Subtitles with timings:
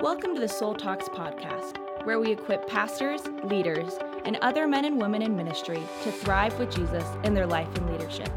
[0.00, 5.00] Welcome to the Soul Talks podcast, where we equip pastors, leaders, and other men and
[5.00, 8.28] women in ministry to thrive with Jesus in their life and leadership.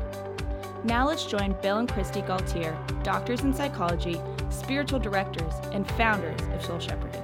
[0.86, 6.64] Now let's join Bill and Kristi Gaultiere, doctors in psychology, spiritual directors, and founders of
[6.64, 7.24] Soul Shepherding.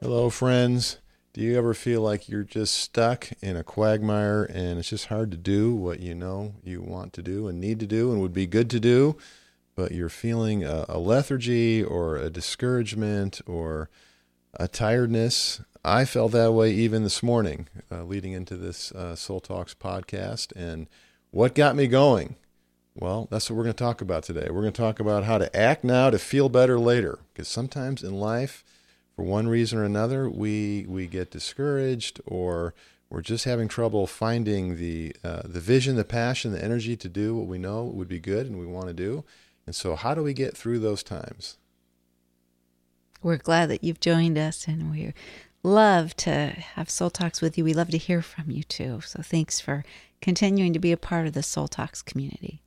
[0.00, 1.00] Hello, friends.
[1.34, 5.30] Do you ever feel like you're just stuck in a quagmire and it's just hard
[5.32, 8.32] to do what you know you want to do and need to do and would
[8.32, 9.18] be good to do,
[9.80, 13.88] but you're feeling a, a lethargy or a discouragement or
[14.52, 15.62] a tiredness?
[15.82, 20.52] I felt that way even this morning, uh, leading into this uh, Soul Talks podcast.
[20.54, 20.86] And
[21.30, 22.36] what got me going?
[22.94, 24.48] Well, that's what we're going to talk about today.
[24.50, 27.18] We're going to talk about how to act now to feel better later.
[27.32, 28.62] Because sometimes in life,
[29.16, 32.74] for one reason or another, we we get discouraged or
[33.08, 37.34] we're just having trouble finding the uh, the vision, the passion, the energy to do
[37.34, 39.24] what we know would be good and we want to do.
[39.70, 41.56] And so, how do we get through those times?
[43.22, 45.14] We're glad that you've joined us, and we
[45.62, 46.30] love to
[46.74, 47.62] have Soul Talks with you.
[47.62, 49.00] We love to hear from you too.
[49.02, 49.84] So, thanks for
[50.20, 52.62] continuing to be a part of the Soul Talks community.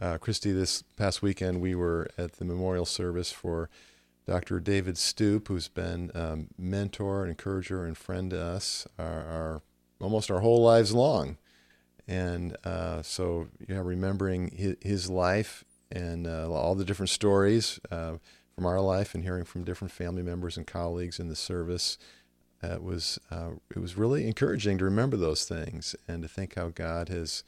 [0.00, 3.70] Uh, Kristi, this past weekend we were at the memorial service for
[4.26, 4.58] Dr.
[4.58, 9.62] David Stoop, who's been um, mentor, encourager, and friend to us our, our
[10.00, 11.38] almost our whole lives long.
[12.08, 18.14] And uh, so, know, remembering his, his life and uh, all the different stories uh,
[18.54, 21.98] from our life and hearing from different family members and colleagues in the service,
[22.62, 26.54] uh, it was uh, it was really encouraging to remember those things and to think
[26.54, 27.44] how God has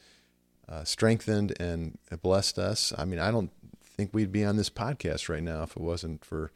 [0.69, 2.93] uh, strengthened and blessed us.
[2.97, 3.51] I mean, I don't
[3.83, 6.51] think we'd be on this podcast right now if it wasn't for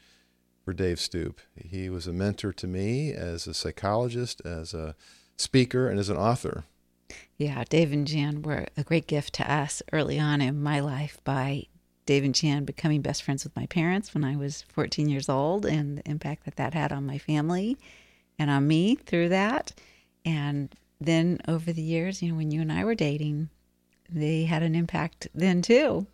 [0.65, 1.41] for Dave Stoop.
[1.57, 4.95] He was a mentor to me as a psychologist, as a
[5.39, 6.65] speaker, and as an author.
[7.39, 11.19] Yeah, Dave and Jan were a great gift to us early on in my life
[11.25, 11.69] by
[12.09, 15.67] Dave and Jan becoming best friends with my parents when I was 14 years old
[15.67, 17.77] and the impact that that had on my family
[18.39, 19.75] and on me through that.
[20.25, 23.51] And then over the years, you know, when you and I were dating,
[24.09, 26.07] they had an impact then too.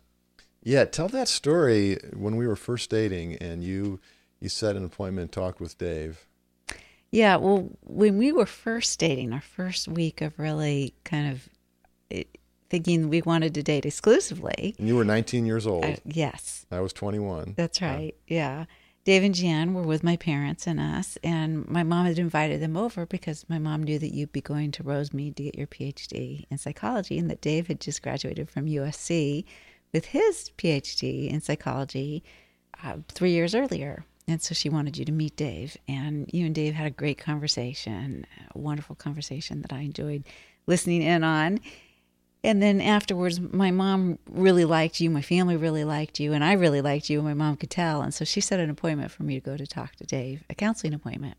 [0.61, 4.01] Yeah, tell that story when we were first dating and you
[4.41, 6.27] you set an appointment, and talked with Dave.
[7.09, 11.47] Yeah, well, when we were first dating, our first week of really kind of
[12.75, 14.75] thinking we wanted to date exclusively.
[14.77, 16.01] And you were 19 years old.
[16.03, 16.65] Yes.
[16.69, 17.53] I was 21.
[17.55, 18.13] That's right.
[18.27, 18.65] Yeah.
[19.05, 22.75] Dave and Jan were with my parents and us, and my mom had invited them
[22.75, 26.45] over because my mom knew that you'd be going to Rosemead to get your PhD
[26.49, 29.45] in psychology, and that Dave had just graduated from USC
[29.93, 32.23] with his PhD in psychology
[32.83, 34.05] uh, three years earlier.
[34.27, 37.19] And so she wanted you to meet Dave, and you and Dave had a great
[37.19, 38.25] conversation,
[38.55, 40.23] a wonderful conversation that I enjoyed
[40.65, 41.59] listening in on.
[42.45, 46.53] And then afterwards, my mom really liked you, my family really liked you, and I
[46.53, 48.01] really liked you, and my mom could tell.
[48.01, 50.55] And so she set an appointment for me to go to talk to Dave, a
[50.55, 51.37] counseling appointment.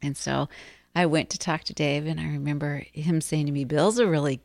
[0.00, 0.48] And so
[0.94, 4.06] I went to talk to Dave, and I remember him saying to me, Bill's a
[4.06, 4.40] really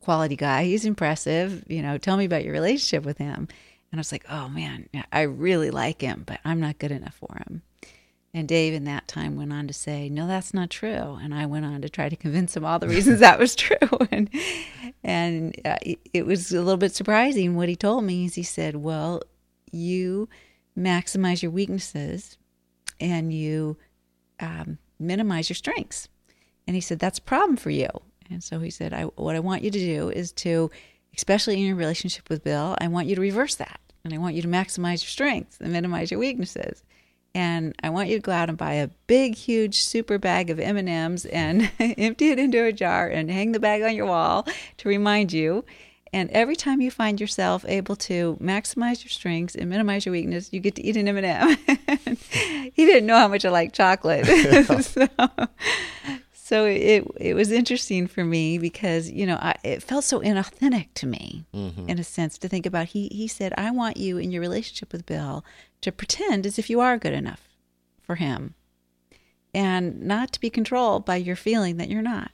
[0.00, 0.64] quality guy.
[0.64, 1.64] He's impressive.
[1.68, 3.48] You know, tell me about your relationship with him.
[3.92, 7.14] And I was like, oh man, I really like him, but I'm not good enough
[7.14, 7.62] for him.
[8.32, 11.46] And Dave, in that time, went on to say, "No, that's not true." And I
[11.46, 13.76] went on to try to convince him all the reasons that was true.
[14.10, 14.30] and
[15.02, 15.78] and uh,
[16.12, 18.26] it was a little bit surprising what he told me.
[18.26, 19.22] Is he said, "Well,
[19.72, 20.28] you
[20.78, 22.38] maximize your weaknesses,
[23.00, 23.76] and you
[24.38, 26.06] um, minimize your strengths."
[26.68, 27.88] And he said, "That's a problem for you."
[28.30, 30.70] And so he said, I, "What I want you to do is to,
[31.16, 34.36] especially in your relationship with Bill, I want you to reverse that, and I want
[34.36, 36.84] you to maximize your strengths and minimize your weaknesses."
[37.34, 40.58] And I want you to go out and buy a big, huge, super bag of
[40.58, 44.06] M and M's and empty it into a jar and hang the bag on your
[44.06, 44.46] wall
[44.78, 45.64] to remind you.
[46.12, 50.52] And every time you find yourself able to maximize your strengths and minimize your weakness,
[50.52, 52.16] you get to eat an M and M.
[52.72, 54.26] He didn't know how much I like chocolate,
[54.84, 55.06] so,
[56.50, 60.88] so, it it was interesting for me because you know I, it felt so inauthentic
[60.94, 61.88] to me mm-hmm.
[61.88, 62.88] in a sense to think about.
[62.88, 65.44] He he said, "I want you in your relationship with Bill
[65.80, 67.48] to pretend as if you are good enough
[68.02, 68.54] for him
[69.54, 72.32] and not to be controlled by your feeling that you're not.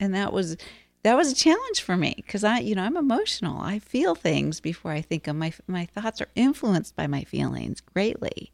[0.00, 0.56] And that was
[1.02, 3.60] that was a challenge for me because I, you know, I'm emotional.
[3.60, 5.38] I feel things before I think them.
[5.38, 8.52] My my thoughts are influenced by my feelings greatly.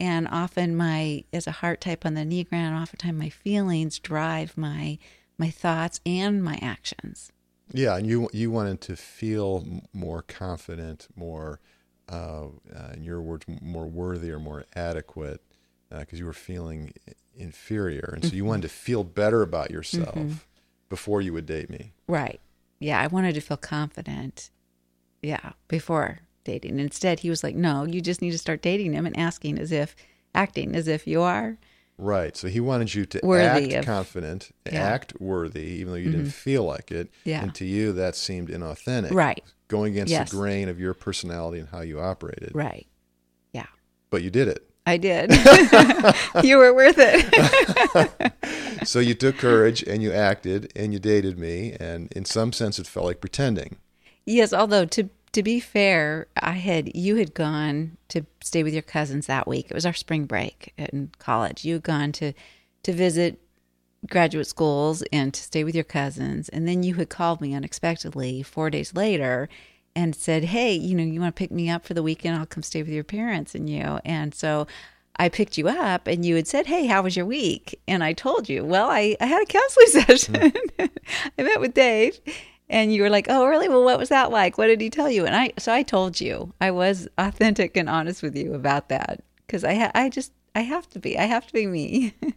[0.00, 4.98] And often my as a heart type on the Enneagram, oftentimes my feelings drive my
[5.38, 7.30] my thoughts and my actions.
[7.72, 11.60] Yeah, and you you wanted to feel more confident, more
[12.08, 15.42] uh, uh, in your words, more worthy or more adequate
[15.90, 16.92] because uh, you were feeling
[17.36, 18.12] inferior.
[18.14, 20.34] And so you wanted to feel better about yourself mm-hmm.
[20.88, 21.92] before you would date me.
[22.06, 22.40] Right.
[22.78, 23.00] Yeah.
[23.00, 24.50] I wanted to feel confident.
[25.22, 25.52] Yeah.
[25.68, 26.78] Before dating.
[26.78, 29.72] Instead, he was like, no, you just need to start dating him and asking as
[29.72, 29.94] if,
[30.34, 31.58] acting as if you are.
[32.00, 32.36] Right.
[32.36, 34.82] So he wanted you to act of- confident, Yeah.
[34.82, 36.30] act worthy, even though you didn't mm-hmm.
[36.30, 37.10] feel like it.
[37.24, 37.42] Yeah.
[37.42, 39.12] And to you, that seemed inauthentic.
[39.12, 39.44] Right.
[39.68, 40.30] Going against Yes.
[40.30, 42.52] the grain of your personality and how you operated.
[42.54, 42.86] Right.
[43.52, 43.66] Yeah.
[44.08, 44.66] But you did it.
[44.86, 45.30] I did.
[46.42, 48.32] you were worth it.
[48.88, 51.76] so you took courage and you acted and you dated me.
[51.78, 53.76] And in some sense, it felt like pretending.
[54.24, 58.82] yes, although to to be fair, I had you had gone to stay with your
[58.82, 59.66] cousins that week.
[59.70, 61.64] It was our spring break in college.
[61.64, 62.32] You had gone to
[62.82, 63.40] to visit
[64.08, 68.42] graduate schools and to stay with your cousins, and then you had called me unexpectedly
[68.42, 69.48] four days later
[69.94, 72.36] and said, "Hey, you know, you want to pick me up for the weekend?
[72.36, 74.66] I'll come stay with your parents and you." And so
[75.16, 78.14] I picked you up, and you had said, "Hey, how was your week?" And I
[78.14, 79.86] told you, "Well, I, I had a counseling
[80.18, 80.52] session.
[81.38, 82.18] I met with Dave."
[82.70, 83.68] And you were like, "Oh, really?
[83.68, 84.56] Well, what was that like?
[84.56, 87.88] What did he tell you?" And I, so I told you, I was authentic and
[87.88, 91.24] honest with you about that because I, ha- I just, I have to be, I
[91.24, 92.14] have to be me.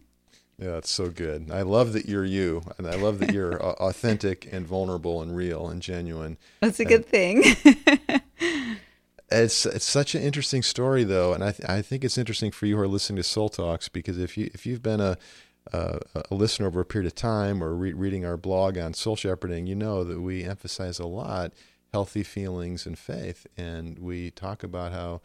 [0.59, 1.49] Yeah, it's so good.
[1.51, 5.67] I love that you're you, and I love that you're authentic and vulnerable and real
[5.67, 6.37] and genuine.
[6.61, 7.43] That's a good thing.
[9.31, 12.67] It's it's such an interesting story though, and I th- I think it's interesting for
[12.67, 15.17] you who are listening to Soul Talks because if you if you've been a
[15.71, 15.99] a,
[16.29, 19.67] a listener over a period of time or re- reading our blog on soul shepherding,
[19.67, 21.53] you know that we emphasize a lot
[21.93, 25.21] healthy feelings and faith, and we talk about how.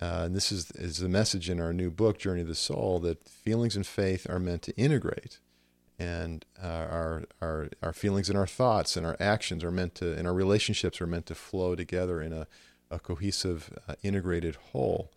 [0.00, 2.98] Uh, and this is is the message in our new book, Journey of the Soul,
[3.00, 5.38] that feelings and faith are meant to integrate,
[6.00, 10.12] and uh, our our our feelings and our thoughts and our actions are meant to,
[10.12, 12.48] and our relationships are meant to flow together in a
[12.90, 15.10] a cohesive, uh, integrated whole.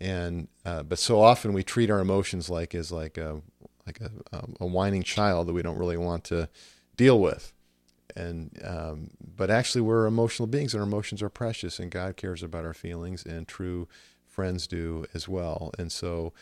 [0.00, 3.42] And uh, but so often we treat our emotions like as like a
[3.90, 6.48] like a, um, a whining child that we don't really want to
[6.96, 7.52] deal with.
[8.16, 12.42] And um, but actually we're emotional beings and our emotions are precious and God cares
[12.42, 13.88] about our feelings and true
[14.26, 15.70] friends do as well.
[15.78, 16.32] And so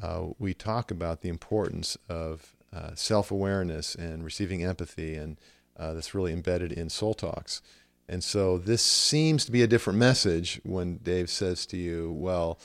[0.00, 5.38] uh, we talk about the importance of uh, self-awareness and receiving empathy and
[5.76, 7.60] uh, that's really embedded in soul talks.
[8.08, 12.58] And so this seems to be a different message when Dave says to you, well,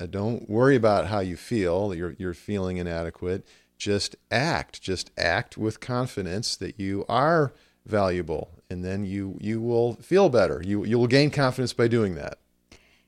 [0.00, 3.46] uh, don't worry about how you feel, you're, you're feeling inadequate.
[3.78, 4.82] Just act.
[4.82, 7.52] Just act with confidence that you are
[7.86, 8.50] valuable.
[8.68, 10.60] And then you, you will feel better.
[10.64, 12.38] You, you will gain confidence by doing that.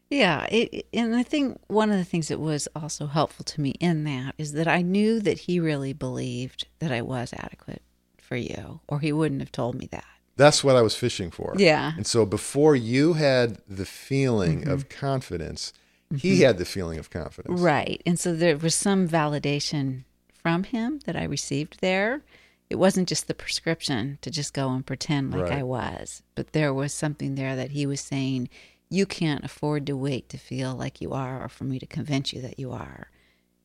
[0.08, 3.70] Yeah, it, and I think one of the things that was also helpful to me
[3.78, 7.82] in that is that I knew that he really believed that I was adequate
[8.19, 10.05] for you, or he wouldn't have told me that.
[10.37, 11.55] That's what I was fishing for.
[11.56, 11.93] Yeah.
[11.96, 14.70] And so before you had the feeling mm-hmm.
[14.70, 15.72] of confidence,
[16.17, 16.43] he mm-hmm.
[16.43, 17.61] had the feeling of confidence.
[17.61, 18.02] Right.
[18.05, 20.05] And so there was some validation
[20.42, 22.22] from him that I received there.
[22.69, 25.58] It wasn't just the prescription to just go and pretend like Right.
[25.58, 28.48] I was, but there was something there that he was saying,
[28.88, 32.32] you can't afford to wait to feel like you are or for me to convince
[32.32, 33.10] you that you are.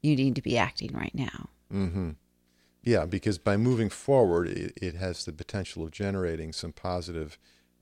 [0.01, 1.49] You need to be acting right now.
[1.73, 2.11] Mm-hmm.
[2.83, 7.39] Yeah, because by moving forward, it, it has the potential of generating some positive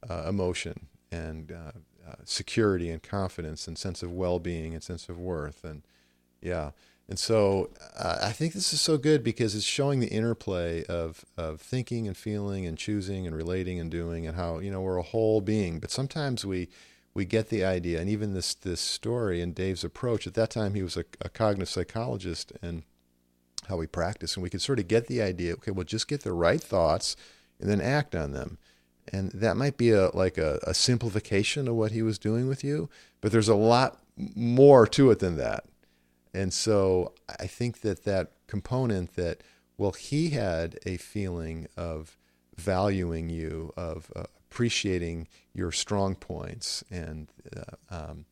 [0.10, 1.72] uh, emotion and uh,
[2.10, 5.84] uh, security and confidence and sense of well-being and sense of worth and
[6.42, 6.72] yeah.
[7.10, 11.26] And so uh, I think this is so good because it's showing the interplay of
[11.38, 14.98] of thinking and feeling and choosing and relating and doing and how you know we're
[14.98, 15.80] a whole being.
[15.80, 16.70] But sometimes we
[17.14, 20.26] we get the idea, and even this this story and Dave's approach.
[20.26, 22.84] At that time, he was a, a cognitive psychologist and
[23.68, 25.54] how we practice, and we could sort of get the idea.
[25.54, 27.16] Okay, well, just get the right thoughts
[27.60, 28.58] and then act on them,
[29.12, 32.64] and that might be a like a, a simplification of what he was doing with
[32.64, 32.90] you.
[33.22, 35.66] But there's a lot more to it than that,
[36.34, 39.42] and so I think that that component that
[39.78, 42.18] well, he had a feeling of
[42.56, 48.26] valuing you, of uh, appreciating your strong points, and uh, um,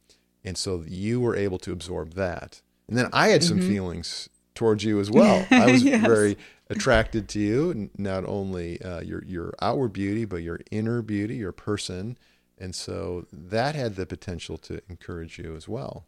[0.44, 2.62] and so you were able to absorb that.
[2.88, 5.48] And then I had some feelings towards you as well.
[5.52, 6.02] I was Yes.
[6.06, 6.38] very
[6.70, 11.52] attracted to you, not only uh, your your outward beauty, but your inner beauty, your
[11.52, 12.18] person.
[12.60, 16.06] And so that had the potential to encourage you as well.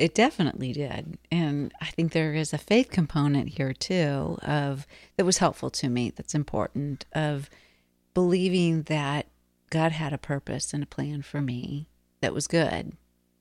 [0.00, 1.18] It definitely did.
[1.30, 4.86] And I think there is a faith component here too of
[5.18, 7.50] that was helpful to me that's important of
[8.14, 9.26] believing that
[9.68, 11.86] God had a purpose and a plan for me
[12.22, 12.96] that was good.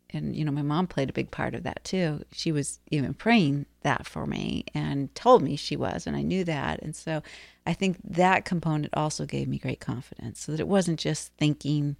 [0.10, 2.25] And you know, my mom played a big part of that too.
[2.34, 6.44] She was even praying that for me and told me she was and I knew
[6.44, 6.82] that.
[6.82, 7.24] And so
[7.66, 11.96] I think that component also gave me great confidence so that it wasn't just thinking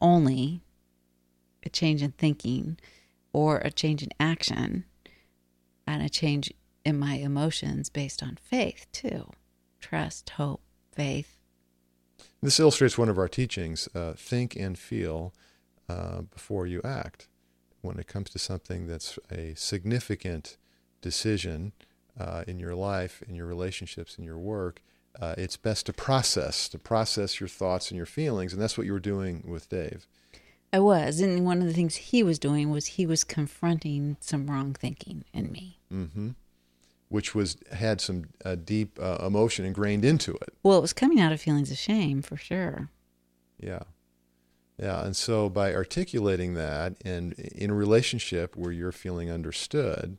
[0.00, 0.60] only
[1.64, 2.78] a change in thinking
[3.34, 4.86] or a change in action
[5.86, 6.50] and a change
[6.84, 9.30] in my emotions based on faith too
[9.80, 10.62] trust hope
[10.92, 11.36] faith
[12.42, 15.32] This illustrates one of our teachings: uh, think and feel
[15.88, 17.28] uh, before you act.
[17.82, 20.56] When it comes to something that's a significant
[21.02, 21.72] decision
[22.18, 24.82] uh, in your life, in your relationships, in your work,
[25.20, 28.52] uh, it's best to process, to process your thoughts and your feelings.
[28.52, 30.06] And that's what you were doing with Dave.
[30.74, 31.20] I was.
[31.20, 35.24] And one of the things he was doing was he was confronting some wrong thinking
[35.32, 35.78] in me.
[35.92, 36.30] Mm-hmm.
[37.08, 40.52] Which was had some uh, deep uh, emotion ingrained into it.
[40.64, 42.88] Well, it was coming out of feelings of shame for sure.
[43.60, 43.84] Yeah.
[44.76, 45.04] Yeah.
[45.04, 50.18] And so by articulating that and in a relationship where you're feeling understood,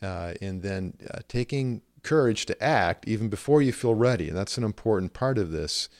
[0.00, 4.28] uh, and then uh, taking courage to act even before you feel ready.
[4.28, 5.90] And that's an important part of this.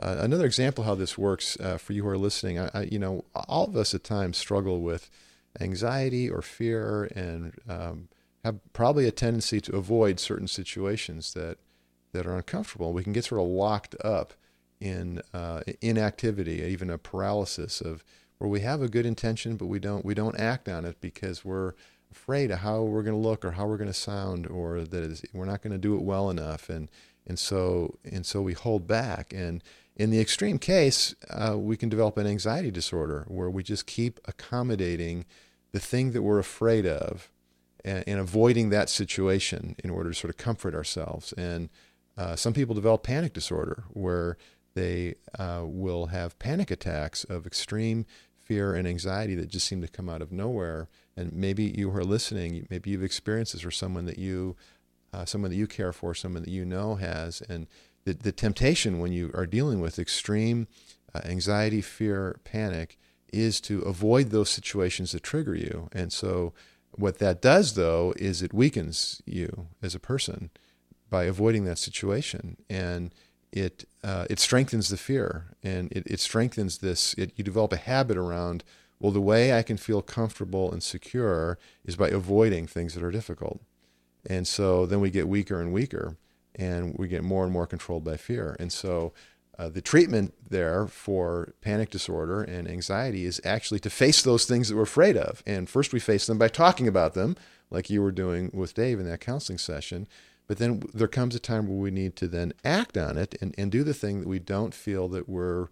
[0.00, 2.98] Uh, another example how this works uh, for you who are listening, I, I, you
[2.98, 5.10] know, all of us at times struggle with
[5.60, 8.08] anxiety or fear and um,
[8.44, 11.58] have probably a tendency to avoid certain situations that,
[12.12, 12.92] that are uncomfortable.
[12.92, 14.34] We can get sort of locked up
[14.80, 18.04] in uh, inactivity, even a paralysis of
[18.38, 21.44] where we have a good intention, but we don't we don't act on it because
[21.44, 21.74] we're
[22.10, 25.28] afraid of how we're going to look or how we're going to sound or that
[25.32, 26.88] we're not going to do it well enough and
[27.26, 29.62] and so and so we hold back and
[29.98, 34.20] in the extreme case uh, we can develop an anxiety disorder where we just keep
[34.26, 35.26] accommodating
[35.72, 37.30] the thing that we're afraid of
[37.84, 41.32] and, and avoiding that situation in order to sort of comfort ourselves.
[41.34, 41.68] And
[42.16, 44.36] uh, some people develop panic disorder where
[44.74, 49.88] they uh, will have panic attacks of extreme fear and anxiety that just seem to
[49.88, 50.88] come out of nowhere.
[51.16, 54.56] And maybe you are listening, maybe you've experienced this or someone that you,
[55.12, 57.66] uh, someone that you care for, someone that you know has, and
[58.08, 60.66] the, the temptation when you are dealing with extreme
[61.14, 62.98] uh, anxiety, fear, panic
[63.32, 65.88] is to avoid those situations that trigger you.
[65.92, 66.54] And so,
[66.92, 70.50] what that does though is it weakens you as a person
[71.10, 73.14] by avoiding that situation, and
[73.52, 77.14] it uh, it strengthens the fear, and it, it strengthens this.
[77.14, 78.64] It, you develop a habit around
[79.00, 83.12] well, the way I can feel comfortable and secure is by avoiding things that are
[83.12, 83.60] difficult.
[84.28, 86.16] And so then we get weaker and weaker,
[86.54, 88.56] and we get more and more controlled by fear.
[88.58, 89.12] And so
[89.58, 94.68] uh, the treatment there for panic disorder and anxiety is actually to face those things
[94.68, 95.42] that we're afraid of.
[95.46, 97.36] And first, we face them by talking about them,
[97.70, 100.06] like you were doing with Dave in that counseling session.
[100.46, 103.54] But then there comes a time where we need to then act on it and,
[103.58, 105.68] and do the thing that we don't feel that we're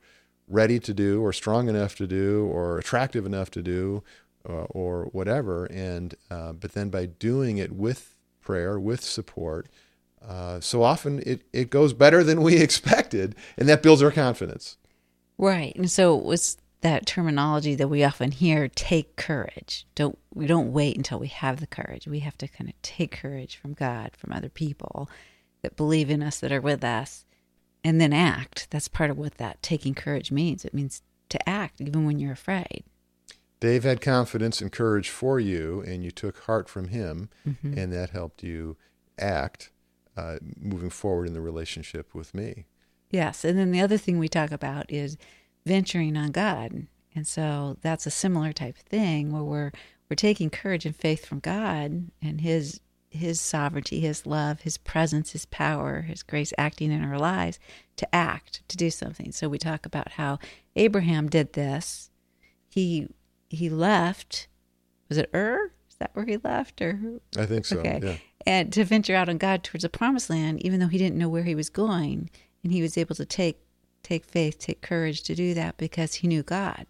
[0.49, 4.03] ready to do or strong enough to do or attractive enough to do
[4.49, 9.69] uh, or whatever and uh, but then by doing it with prayer with support
[10.27, 14.77] uh, so often it, it goes better than we expected and that builds our confidence
[15.39, 20.47] right and so it was that terminology that we often hear take courage don't we
[20.47, 23.73] don't wait until we have the courage we have to kind of take courage from
[23.73, 25.09] god from other people
[25.63, 27.25] that believe in us that are with us
[27.87, 28.67] and then act.
[28.71, 30.65] That's part of what that taking courage means.
[30.65, 32.83] It means to act even when you're afraid.
[33.61, 37.79] Dave had confidence and courage for you, and you took heart from him, mm-hmm.
[37.79, 38.77] and that helped you
[39.19, 39.71] act
[40.17, 42.67] uh, moving forward in the relationship with me.
[43.11, 43.45] Yes.
[43.45, 45.17] And then the other thing we talk about is
[45.65, 46.87] venturing on God.
[47.15, 49.73] And so that's a similar type of thing where we're
[50.09, 52.81] we're taking courage and faith from God and his
[53.11, 57.59] his sovereignty, his love, his presence, his power, his grace acting in our lives
[57.97, 59.33] to act, to do something.
[59.33, 60.39] So we talk about how
[60.75, 62.11] Abraham did this.
[62.69, 63.09] He
[63.49, 64.49] he left.
[65.09, 65.73] Was it Ur?
[65.97, 66.83] Is that where he left?
[66.83, 67.01] Or
[67.39, 67.79] I think so.
[67.79, 68.01] Okay.
[68.03, 68.17] Yeah.
[68.47, 71.31] And to venture out on God towards the promised land, even though he didn't know
[71.31, 72.29] where he was going,
[72.63, 73.61] and he was able to take
[74.03, 76.87] take faith, take courage to do that because he knew God.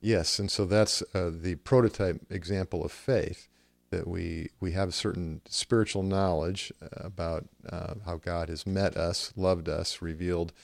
[0.00, 3.48] Yes, and so that's uh, the prototype example of faith
[3.90, 9.68] that we we have certain spiritual knowledge about uh, how God has met us, loved
[9.68, 10.54] us, revealed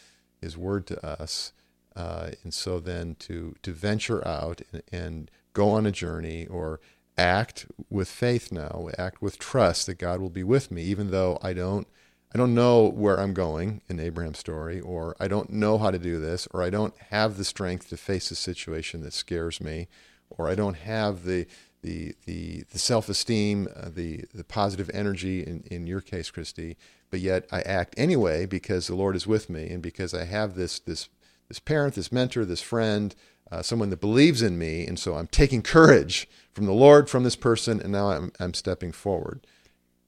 [0.40, 1.52] His Word to us,
[1.94, 6.80] uh, and so then to to venture out and, and, go on a journey or
[7.16, 11.38] act with faith now, act with trust that God will be with me, even though
[11.42, 11.87] I don't.
[12.33, 16.00] I don't know where I'm going in Abraham's story, or I don't know how to
[16.00, 19.87] do this, or I don't have the strength to face a situation that scares me,
[20.30, 21.47] or I don't have the
[21.83, 26.75] the the, the self esteem, uh, the the positive energy in, in your case, Kristi.
[27.11, 30.56] But yet I act anyway because the Lord is with me, and because I have
[30.56, 31.09] this this
[31.49, 33.14] this parent, this mentor, this friend,
[33.51, 37.25] uh, someone that believes in me, and so I'm taking courage from the Lord, from
[37.25, 39.47] this person, and now I'm I'm stepping forward.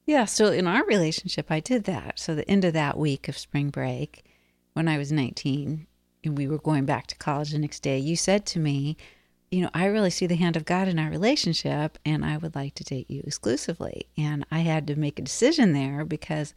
[0.07, 0.25] Yeah.
[0.25, 2.19] So in our relationship, I did that.
[2.19, 4.25] So the end of that week of spring break,
[4.75, 5.87] when I was 19,
[6.23, 8.97] and we were going back to college the next day, you said to me
[9.51, 12.55] you know, I really see the hand of God in our relationship and I would
[12.55, 14.07] like to date you exclusively.
[14.19, 16.55] And I had to make a decision there because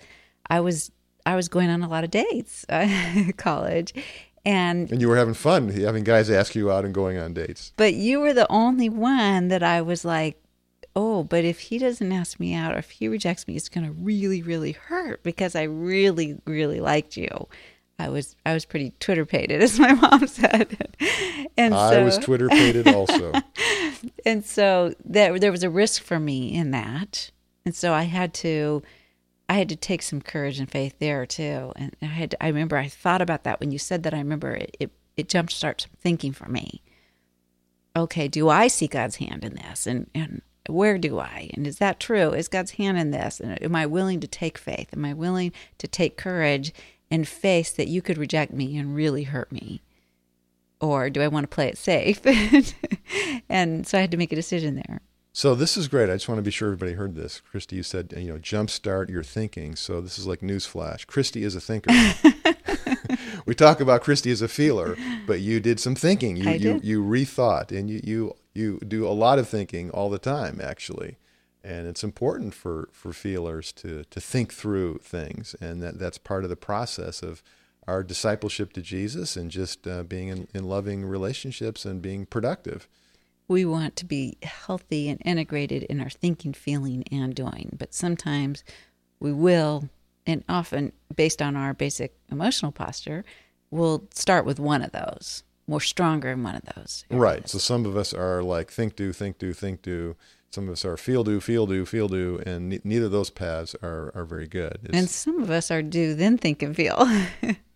[0.49, 0.91] I was
[1.25, 3.93] I was going on a lot of dates at college
[4.45, 7.73] And And you were having fun having guys ask you out and going on dates.
[7.77, 10.41] but you were the only one that I was like,
[10.95, 13.85] oh, but if he doesn't ask me out or if he rejects me, it's going
[13.85, 17.47] to really, really hurt because I really, really liked you.
[17.97, 20.95] I was I was pretty Twitter pated, as my mom said,
[21.57, 23.33] and I so was Twitter pated also.
[24.25, 27.31] and so there there was a risk for me in that,
[27.65, 28.81] and so I had to
[29.49, 31.73] I had to take some courage and faith there too.
[31.75, 34.13] And I had to, I remember I thought about that when you said that.
[34.13, 36.83] I remember it it, it jumped starts thinking for me.
[37.95, 41.49] Okay, do I see God's hand in this, and and where do I?
[41.55, 42.31] And is that true?
[42.31, 43.39] Is God's hand in this?
[43.39, 44.89] And am I willing to take faith?
[44.93, 46.71] Am I willing to take courage
[47.09, 49.81] and face that you could reject me and really hurt me?
[50.79, 52.21] Or do I want to play it safe?
[53.49, 55.01] and so I had to make a decision there.
[55.31, 56.09] So this is great.
[56.09, 57.41] I just want to be sure everybody heard this.
[57.53, 59.75] Kristi, you said you know jumpstart your thinking.
[59.75, 61.05] So this is like newsflash.
[61.05, 61.93] Kristi is a thinker.
[63.45, 66.35] we talk about Kristi as a feeler, but you did some thinking.
[66.35, 66.85] You I you did.
[66.85, 71.17] you rethought, and you you you do a lot of thinking all the time, actually.
[71.63, 76.43] And it's important for for feelers to to think through things, and that that's part
[76.43, 77.43] of the process of
[77.87, 82.87] our discipleship to Jesus and just uh, being in, in loving relationships and being productive.
[83.49, 87.75] We want to be healthy and integrated in our thinking, feeling, and doing.
[87.77, 88.63] But sometimes
[89.19, 89.89] we will,
[90.25, 93.25] and often based on our basic emotional posture,
[93.71, 95.43] we'll start with one of those.
[95.67, 97.03] We're stronger in one of those.
[97.09, 97.47] Right.
[97.49, 100.15] So some of us are like think do, think do, think do.
[100.51, 103.29] Some of us are feel do, feel do, feel do, and ne- neither of those
[103.29, 104.79] paths are, are very good.
[104.83, 107.07] It's- And some of us are do, then think and feel.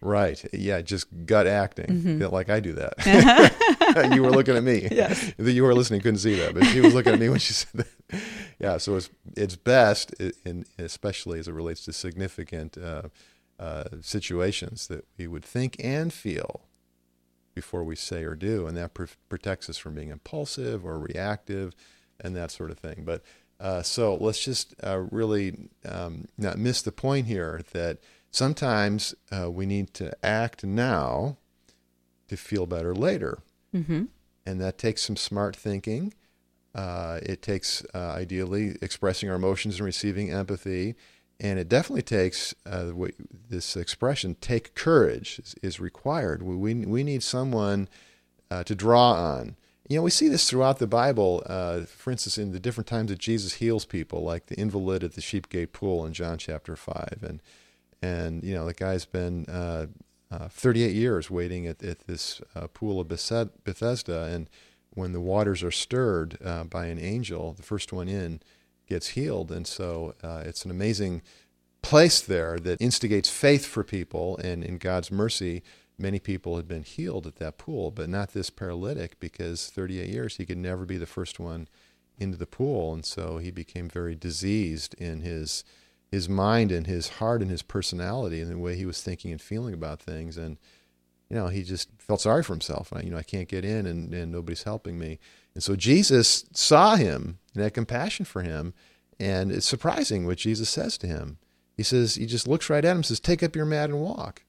[0.00, 0.44] right.
[0.52, 2.20] Yeah, just gut acting.
[2.20, 4.10] Yeah, Like I do that.
[4.14, 4.88] you were looking at me.
[4.90, 5.32] Yes.
[5.38, 7.84] You were listening, couldn't see that, but she was looking at me when she said
[8.10, 8.20] that.
[8.58, 8.76] Yeah.
[8.78, 10.14] So it's it's best,
[10.44, 13.02] in, especially as it relates to significant uh,
[13.58, 16.62] uh, situations, that we would think and feel
[17.54, 21.74] before we say or do, and that pr- protects us from being impulsive or reactive,
[22.20, 23.02] and that sort of thing.
[23.04, 23.22] But
[23.58, 27.98] uh, so let's just uh, really um, not miss the point here that
[28.30, 31.36] sometimes uh, we need to act now
[32.28, 33.38] to feel better later,
[33.72, 34.04] hmm
[34.46, 36.14] and that takes some smart thinking.
[36.74, 40.94] Uh, it takes uh, ideally expressing our emotions and receiving empathy,
[41.40, 43.12] and it definitely takes uh, what,
[43.50, 46.42] this expression "take courage" is, is required.
[46.42, 47.88] We, we we need someone
[48.50, 49.56] uh, to draw on.
[49.88, 51.42] You know, we see this throughout the Bible.
[51.46, 55.14] Uh, for instance, in the different times that Jesus heals people, like the invalid at
[55.14, 57.40] the sheep gate pool in John chapter five, and
[58.02, 59.86] and you know the guy's been uh,
[60.30, 64.48] uh, 38 years waiting at, at this uh, pool of Bethesda, and
[64.90, 68.40] when the waters are stirred uh, by an angel, the first one in
[68.88, 71.22] gets healed, and so uh, it's an amazing
[71.82, 75.62] place there that instigates faith for people, and in God's mercy,
[75.98, 80.36] many people had been healed at that pool, but not this paralytic because 38 years
[80.36, 81.68] he could never be the first one
[82.18, 85.64] into the pool, and so he became very diseased in his
[86.10, 89.40] his mind and his heart and his personality and the way he was thinking and
[89.40, 90.36] feeling about things.
[90.36, 90.58] And
[91.28, 92.92] you know he just felt sorry for himself.
[93.02, 95.18] You know i can't get in and, and nobody's helping me.
[95.54, 98.74] And so jesus saw him and had compassion for him.
[99.20, 101.38] And it's surprising what jesus says to him.
[101.76, 104.00] He says he just looks right at him and says take up your mat and
[104.00, 104.44] walk.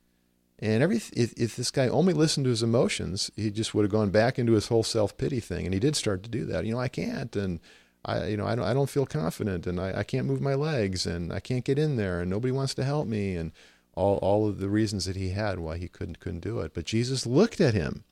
[0.62, 3.92] And every if, if this guy only listened to his emotions he just would have
[3.92, 5.66] gone back into his whole self-pity thing.
[5.66, 6.66] And he did start to do that.
[6.66, 7.36] You know i can't.
[7.36, 7.60] And
[8.06, 10.56] I, you know, I don't, I don't feel confident, and I, I can't move my
[10.56, 13.52] legs, and I can't get in there, and nobody wants to help me, and
[13.96, 16.74] all, all of the reasons that he had why he couldn't, couldn't do it.
[16.74, 18.06] But Jesus looked at him,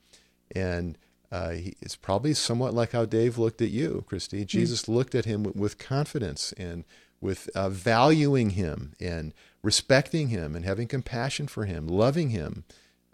[0.54, 0.98] and
[1.32, 4.46] uh, he, it's probably somewhat like how Dave looked at you, Kristi.
[4.46, 6.84] Jesus looked at him with, with confidence and
[7.20, 12.64] with uh, valuing him and respecting him and having compassion for him, loving him.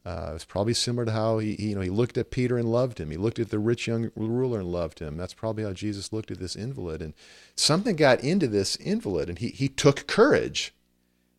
[0.05, 2.71] Uh, it's probably similar to how he, he, you know, he looked at Peter and
[2.71, 3.11] loved him.
[3.11, 5.17] He looked at the rich young ruler and loved him.
[5.17, 7.01] That's probably how Jesus looked at this invalid.
[7.01, 7.14] And
[7.57, 10.75] something got into this invalid, and he, he took courage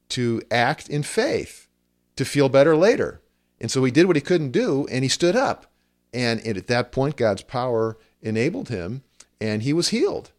[0.09, 1.67] to act in faith
[2.15, 3.21] to feel better later.
[3.61, 5.71] And so he did what he couldn't do, and he stood up.
[6.11, 9.03] And, and at that point, God's power enabled him,
[9.39, 10.31] and he was healed.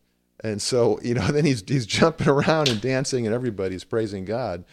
[0.42, 4.64] And so, you know, then he's he's jumping around and dancing, and everybody's praising God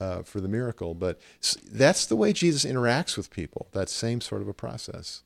[0.00, 0.94] uh, for the miracle.
[0.94, 1.20] But
[1.70, 3.68] that's the way Jesus interacts with people.
[3.72, 5.22] That same sort of a process.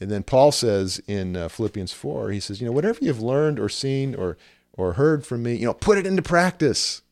[0.00, 3.58] And then Paul says in uh, Philippians four, he says, you know, whatever you've learned
[3.58, 4.36] or seen or
[4.74, 7.02] or heard from me, you know, put it into practice.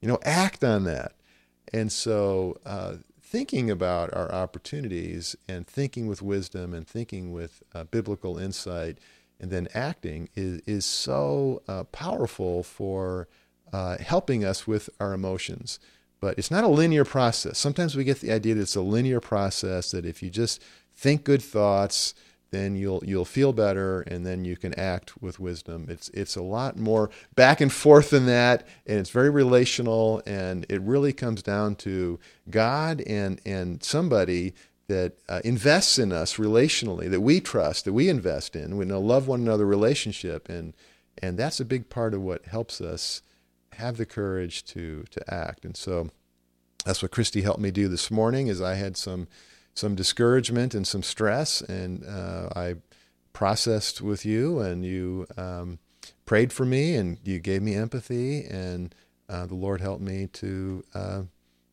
[0.00, 1.14] You know, act on that.
[1.72, 7.84] And so, uh, thinking about our opportunities and thinking with wisdom and thinking with uh,
[7.84, 8.98] biblical insight
[9.40, 13.28] and then acting is, is so uh, powerful for
[13.72, 15.78] uh, helping us with our emotions.
[16.20, 17.58] but it's not a linear process.
[17.58, 20.62] Sometimes we get the idea that it's a linear process that if you just
[20.94, 22.14] think good thoughts,
[22.50, 25.86] then you'll you'll feel better and then you can act with wisdom.
[25.88, 30.64] It's it's a lot more back and forth than that and it's very relational and
[30.68, 32.18] it really comes down to
[32.50, 34.54] God and and somebody
[34.88, 39.00] that uh, invests in us relationally that we trust that we invest in we know
[39.00, 40.74] love one another relationship and
[41.22, 43.20] and that's a big part of what helps us
[43.78, 46.08] have the courage to to act and so
[46.84, 49.28] that's what Kristi helped me do this morning is I had some
[49.78, 52.74] some discouragement and some stress, and uh, I
[53.32, 55.78] processed with you, and you um,
[56.26, 58.94] prayed for me, and you gave me empathy, and
[59.28, 61.22] uh, the Lord helped me to uh,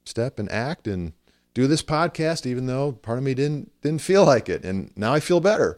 [0.05, 1.13] step and act and
[1.53, 5.13] do this podcast, even though part of me didn't didn't feel like it, and now
[5.13, 5.75] I feel better.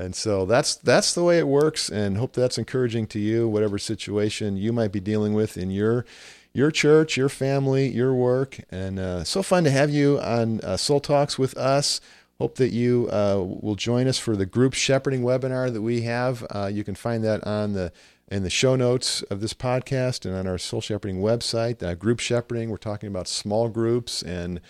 [0.00, 3.78] And so that's that's the way it works, and hope that's encouraging to you, whatever
[3.78, 6.04] situation you might be dealing with in your
[6.52, 8.60] your church, your family, your work.
[8.70, 12.00] And uh, so fun to have you on uh, Soul Talks with us.
[12.38, 16.46] Hope that you uh, will join us for the group shepherding webinar that we have.
[16.50, 17.92] Uh, you can find that on the
[18.28, 21.82] in the show notes of this podcast and on our Soul Shepherding website.
[21.82, 24.60] Uh, group shepherding, we're talking about small groups and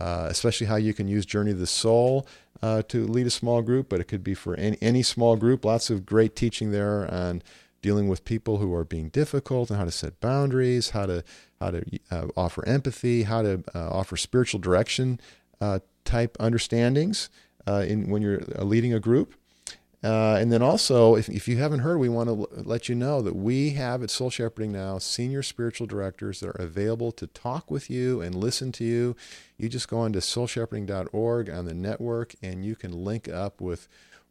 [0.00, 2.26] uh, especially how you can use Journey of the Soul
[2.62, 5.64] to lead a small group, but it could be for any, any small group.
[5.64, 7.42] Lots of great teaching there on
[7.82, 11.22] dealing with people who are being difficult and how to set boundaries, how to
[11.60, 15.20] how to uh, offer empathy, how to uh, offer spiritual direction
[15.60, 17.28] uh, type understandings
[17.66, 19.34] uh, in when you're uh, leading a group.
[20.02, 22.94] Uh, and then also, if, if you haven't heard, we want to l- let you
[22.94, 27.26] know that we have at Soul Shepherding now senior spiritual directors that are available to
[27.26, 29.16] talk with you and listen to you.
[29.56, 33.88] You just go on to soulshepherding.org on the network and you can link up with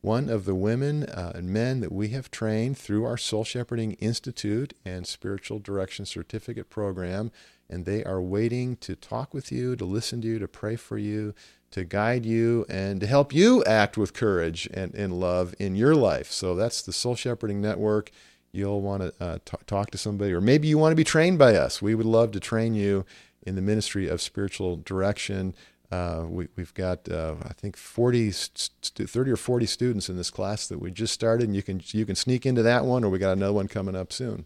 [0.08, 3.92] one of the women uh, and men that we have trained through our Soul Shepherding
[4.00, 7.30] Institute and Spiritual Direction Certificate Program.
[7.70, 10.98] And they are waiting to talk with you, to listen to you, to pray for
[10.98, 11.36] you,
[11.72, 15.94] to guide you, and to help you act with courage and, and love in your
[15.94, 16.32] life.
[16.32, 18.10] So that's the Soul Shepherding Network.
[18.54, 21.38] You'll want to uh, t- talk to somebody, or maybe you want to be trained
[21.38, 21.82] by us.
[21.82, 23.06] We would love to train you
[23.46, 25.54] in the ministry of spiritual direction.
[25.90, 30.30] Uh, we, have got, uh, I think, 40, st- 30 or 40 students in this
[30.30, 33.10] class that we just started, and you can you can sneak into that one, or
[33.10, 34.46] we got another one coming up soon.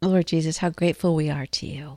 [0.00, 1.96] Lord Jesus, how grateful we are to you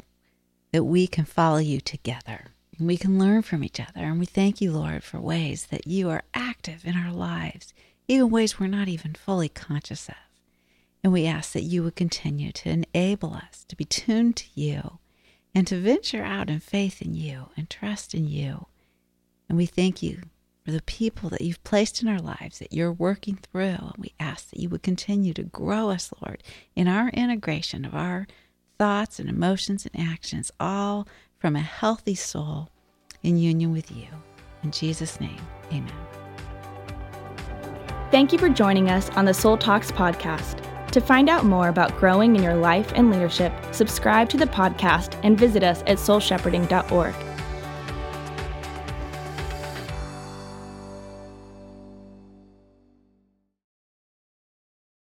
[0.71, 2.47] that we can follow you together.
[2.77, 4.05] And we can learn from each other.
[4.05, 7.73] And we thank you, Lord, for ways that you are active in our lives,
[8.07, 10.15] even ways we're not even fully conscious of.
[11.03, 14.99] And we ask that you would continue to enable us to be tuned to you
[15.53, 18.67] and to venture out in faith in you and trust in you.
[19.47, 20.21] And we thank you
[20.63, 23.77] for the people that you've placed in our lives that you're working through.
[23.79, 26.43] And we ask that you would continue to grow us, Lord,
[26.75, 28.27] in our integration of our
[28.77, 31.07] thoughts and emotions and actions, all
[31.39, 32.69] from a healthy soul
[33.23, 34.07] in union with you.
[34.63, 35.91] In Jesus' name, amen.
[38.11, 40.68] Thank you for joining us on the Soul Talks podcast.
[40.91, 45.19] To find out more about growing in your life and leadership, subscribe to the podcast
[45.23, 47.28] and visit us at soulshepherding.org.